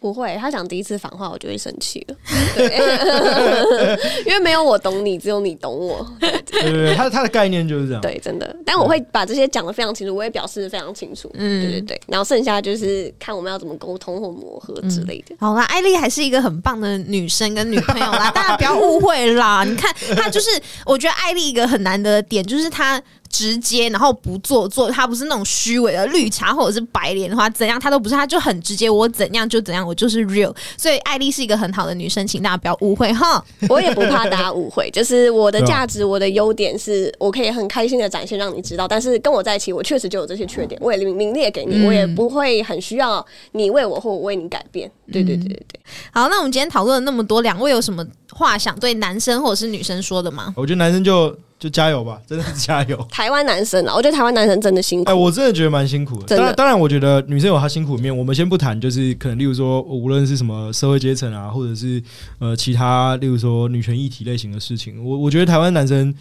[0.00, 2.16] 不会，他讲第一次反话，我就会生气了。
[2.56, 6.06] 对， 因为没有我懂你，只有你懂我。
[6.18, 8.00] 对对对，他他的概念就是这样。
[8.00, 8.56] 对，真的。
[8.64, 11.30] 但我会把这些讲的非常清楚，我也表示的非常清楚。
[11.34, 12.00] 嗯对对对。
[12.08, 15.36] 然后剩下就是看我们要怎么沟通或磨合之类的。
[15.38, 19.64] 好啦，艾丽还是一个很棒的女生跟女朋友啦，大家不要误会啦。
[19.64, 20.48] 你看，她就是
[20.86, 30.54] 我觉得艾丽一个很难得的点，就是她直接，然后不做作，她不是那种虚伪的绿茶或者是白莲花怎样，她都不是，她就很直接，我怎样就怎样，我就是 real。
[30.76, 33.42] 所以艾丽是一个很好的女生，请大家不要误会哈。
[33.70, 38.86] 我也不怕大家误会，就是我的价值、我的优点是我可以很开心的展现，让你知道。
[38.88, 44.90] 但是跟我在一起，我确实就有这些缺点，我也明明列给你，嗯我也不会很需要你为我或我为你改变。
[45.12, 45.80] 对对对对对。
[46.12, 50.52] 好，那我们今天讨论了那么多，两位有什么话想对男生或者是女生说的吗？
[50.56, 52.96] 我觉得男生就就加油吧， 真的是加油。
[53.10, 55.10] 台湾男生啊，我觉得台湾男生真的辛苦。
[55.10, 56.34] 哎，我真的觉得蛮辛苦的。
[56.34, 58.16] 当然，当然，我觉得女生有她辛苦的面。
[58.16, 62.02] 我们先不谈，就是可能，例如说，无论是什么社会阶层啊，或者是
[62.38, 66.14] 呃其他，例如说女权议题类型的事情，我我觉得台湾男生，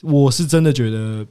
[0.00, 1.26] 我是真的觉得，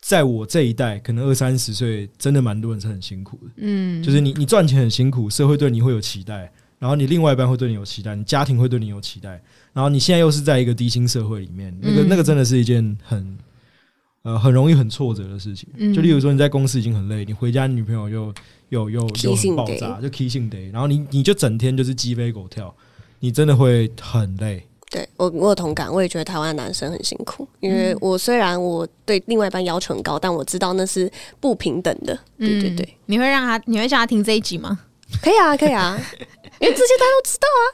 [0.00, 3.52] 在我这一代，可能二三十岁，真的蛮多人是很辛苦的。
[3.56, 9.42] 嗯，就是你你赚钱很辛苦，社会对你会有期待，然后你另外一半会对你有期待，你家庭会对你有期待，
[9.76, 12.08] 然后你现在又是在一个低薪社会里面，那个、嗯。
[12.08, 13.38] 那个真的是一件很
[14.22, 15.68] 呃很容易很挫折的事情。
[15.76, 15.92] 嗯。
[15.92, 18.34] 就例如说你在公司已经很累，你回家你女朋友又
[18.70, 22.74] 又又又很爆炸，就 kissing day，然后你你就整天就是鸡飞狗跳，
[23.20, 24.66] 你真的会很累。
[24.88, 32.18] 对我我有同感，我也觉得台湾的男生很辛苦，因为我虽然我对另外一半要求很高，但我知道那是不平等的。
[32.38, 32.96] 对对对，嗯。
[33.04, 34.78] 你会让他，你会叫他听这一集吗？
[35.20, 36.00] 可以啊，可以啊，
[36.58, 37.64] 因为这些大家都知道啊。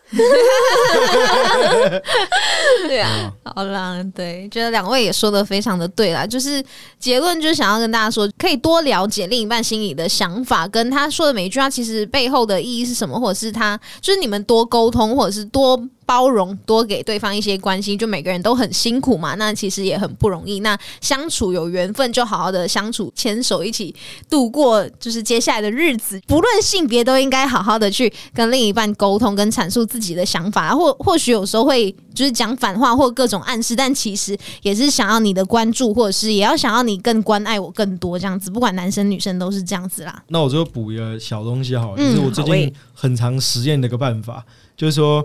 [2.89, 6.63] 对啊，好啦，对，觉得两位也说的非常的对啦，就是
[6.99, 15.81] 结论就是想要跟大家说，可以多了解另一半心里的想法，跟他说的每一句话其实背后的意义是什么，或者是他就是你们多沟通，或者是多。
[16.05, 20.61] 包容，多给对方一些关心，就每个人都很辛苦嘛，那其实也很不容易。
[20.61, 23.95] 那相处有缘分，就好好的相处，牵手一起
[24.29, 26.21] 度过，就是接下来的日子。
[26.27, 30.75] 不论性别，都应该好好的去跟另一半沟通，跟阐述自己的想法。
[30.75, 38.51] 或或许有时候会就是讲反话或各种暗示，但其实也是想要你的关注，或者是也要想要你更关爱我更多这样子。
[38.51, 40.23] 不管男生女生都是这样子啦。
[40.29, 44.45] 那我就补一个小东西好了，嗯就是我最近很常实验的一个办法，
[44.77, 45.25] 就是说，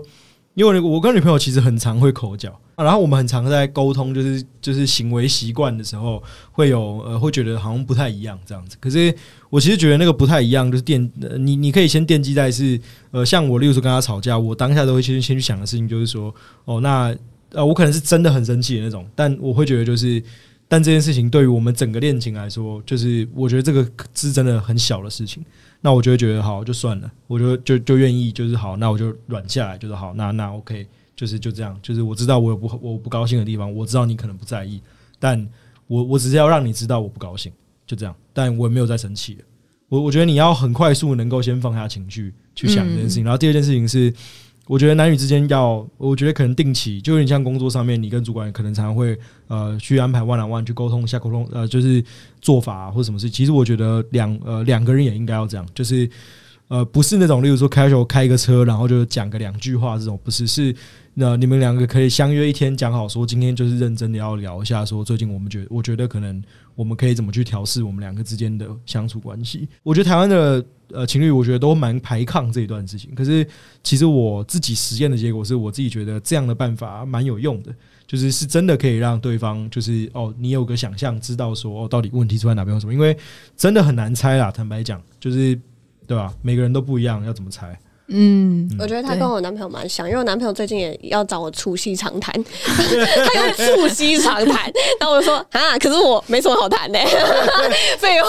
[0.58, 8.76] 因为我跟女朋友其实很常会口角，然后我们很常在沟通，就是就是行为习惯的时候会有呃会觉得好像不太一样这样子。
[8.80, 9.14] 可是
[9.50, 12.80] 我其实觉得那个不太一样，就是奠呃你你可以先奠基在是
[13.12, 17.14] 呃像我，例如说跟他吵架，我当下都会先先去想的事情就是说，哦那
[17.52, 20.20] 呃我可能是真的很生气的那种，但我会觉得就是。
[20.70, 25.42] 但这件事情对于我们整个恋情来说，就是我觉得这个是真的很小的事情。
[25.80, 34.80] 那我就会觉得好，就算了，我就就就愿意，就是好，那我就软下来，就是好，那那 OK，就是就这样，就是我知道我有不我不高兴的地方，我知道你可能不在意，
[35.18, 35.48] 但
[35.86, 37.52] 我我只是要让你知道我不高兴，
[37.86, 39.40] 就这样，但我也没有再生气了。
[39.88, 44.12] 我我觉得你要很快速能够先放下情绪去想这件事情，然后第二件事情是，
[44.68, 52.04] 我觉得男女之间要，我觉得可能定期，就有点像工作上面，你跟主管可能常会呃去安排 one on one 去沟通一下，沟通呃就是
[52.42, 53.30] 做法、啊、或什么事。
[53.30, 56.08] 其实我觉得两呃两个人也应该要这样，就是
[56.68, 60.74] 呃不是那种例如说 casual 开一个车，然后就讲个两句话这种，不是是
[61.14, 66.42] 那你们两个可以相约一天讲好说今天就是认真的要聊一下，说最近我们觉得我觉得可能
[66.78, 69.68] 我们可以怎么去调试我们两个之间的相处关系。
[69.82, 73.12] 我觉得台湾的呃情侣，我觉得都蛮排抗这一段事情。
[73.16, 73.44] 可是
[73.82, 77.74] 其实我自己实验的结果是我自己觉得这样的办法蛮有用的。
[78.06, 82.94] 就是是真的可以让对方就是哦，你有个想象，知道说哦，到底问题出在哪边或什么？
[82.94, 83.14] 因为
[83.56, 85.60] 真的很难猜啦，坦白讲，就是
[86.06, 86.32] 对吧？
[86.40, 87.76] 每个人都不一样，要怎么猜？
[88.10, 96.98] 嗯，我觉得他跟我男朋友蛮像，因为我男朋友最近也要找我促膝长谈， 他用促膝长谈，然后我就说啊，可是我没什么好谈的，
[97.98, 98.28] 废话，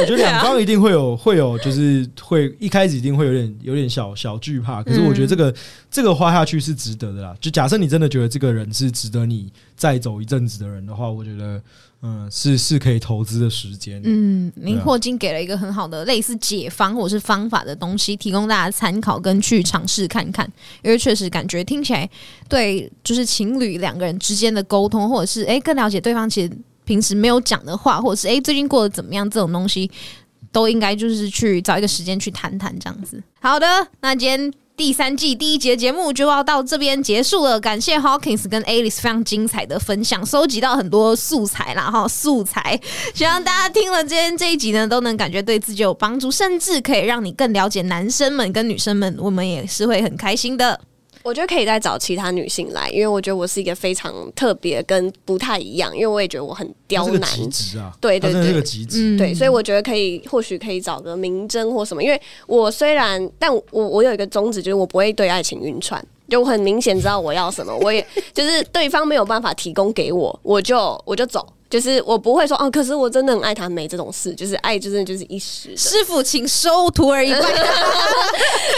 [0.00, 5.54] 我觉得两方一定会有会有，就是会一开始一定会有点有点小小惧怕，可是我觉得这个、
[5.90, 7.34] 这个花下去是值得的啦。
[7.40, 11.60] 就假设你真的觉得这个人是值得你再走一阵子的人的话，我觉得
[12.00, 14.00] 嗯是是可以投资的时间。
[14.04, 20.48] 嗯，啊明霍金给了一个很好的类似解方或者是方法的东西，提供大家参考跟去尝试看看。
[20.82, 22.08] 因为确实感觉听起来
[22.48, 26.52] 对，就是情侣两个人之间的沟通，或者是诶更了解对方其实
[26.84, 29.90] 平时没有讲的话，或者是诶最近过得怎么样这种东西，
[30.52, 33.20] 都应该就是去找一个时间去谈谈这样子。
[33.40, 33.66] 好的，
[34.00, 34.52] 那今天。
[34.78, 42.80] 第三季第一节节目就要到这边结束了，感谢 Hawkins 跟 Alice 非常精彩的分享，收集到很多素材啦哈，素材，
[43.12, 50.80] 希望大家听了今天这一集呢，都能感觉对自己有帮助，甚至可以让你更了解男生们跟女生们，我们也是会很开心的。
[51.22, 58.58] 我觉得可以再找其他女性来，因为我觉得我是一个非常特别跟不太一样，因为我也觉得我很刁难，是个极致啊，对对对。
[59.18, 77.40] 对，所以我觉得可以，或许可以找个明侦或什么，因为我虽然，但我我有一个宗旨，就是我不会对爱情晕船，就我很明显知道我要什么，我也就是对方没有办法提供给我，我就我就走，就是我不会说哦，可是我真的很爱他，没这种事，就是爱真的就是一时的，师傅，请收徒儿一拜。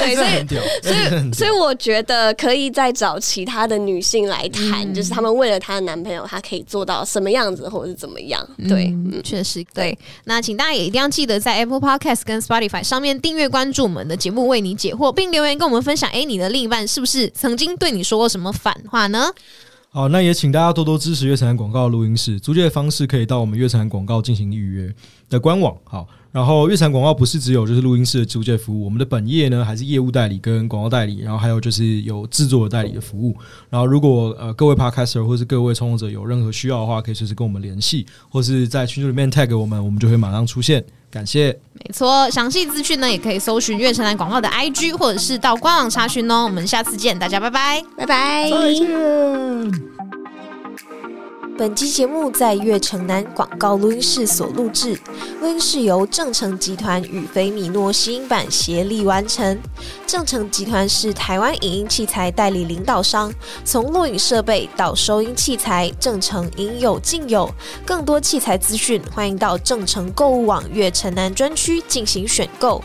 [0.00, 0.46] 对，所以
[0.82, 1.50] 所以，所以。
[1.60, 8.44] 我觉得可以再找其他的女性来谈，嗯就是她们为了她的男朋友，她可以做到什么样子，或者是怎么样。
[8.66, 9.96] 对，嗯，确实对。
[10.24, 16.08] 那请大家也一定要记得在 Apple Podcast 跟 Spotify 上面订阅关注我们的节目，为你解惑，并留言跟我们分享。
[16.10, 19.30] 哎，你的另一半是不是曾经对你说过什么反话呢？
[19.92, 22.38] 好，那也请大家多多支持月产广告录音室。
[22.38, 24.94] 租借的方式可以到我们月产广告进行预约
[25.28, 25.76] 的官网。
[25.82, 33.36] 好，然后月产广告不是只有就是录音室的租借服务，我们的本业呢还是业务代理跟广告代理，然后还有就是有制作的代理的服务。
[33.68, 40.84] 然后如果呃各位 podcaster 或是各位创作者有任何需要的话，可以随时跟我们联系，或是在群组里面 tag 我们，我们就会马上出现。
[41.10, 41.50] 感谢。
[41.72, 46.44] 没错，详细资讯呢也可以搜寻月城南广告的 IG，或者是到官网查询哦。
[46.44, 47.82] 我们下次见，大家拜拜。
[47.96, 48.48] 拜拜。
[48.48, 49.99] 再见。
[51.56, 54.98] 本期节目在悦城南广告录音室所录制，
[55.40, 59.58] 录音室由正成集团与菲米诺吸音版协力完成。
[60.06, 63.32] 正成集团是台湾影音器材代理领导商，
[63.64, 67.48] 从录影设备到收音器材，正成应有尽有。
[67.84, 72.82] 更多器材资讯，欢迎到正成购物网悦城南专区进行选购。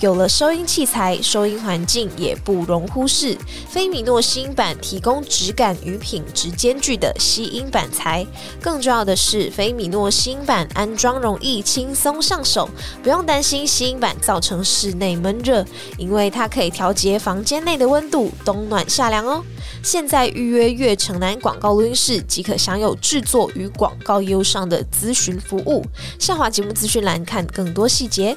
[0.00, 3.36] 有了收音器材，收音环境也不容忽视。
[3.68, 8.26] 菲米诺吸音板提供质感与品质兼具的吸音板材，
[8.60, 12.68] 更重要的是，菲米诺吸音板安装容易，轻松上手，
[13.02, 15.64] 不用担心吸音板造成室内闷热，
[15.96, 19.42] 因为它可以调节房间内的温度，冬暖夏凉哦。
[19.82, 25.84] 现在预约悦城南广告录音室即可享有制作与广告优上的咨询服务。
[26.18, 28.36] 下滑节目资讯栏看更多细节。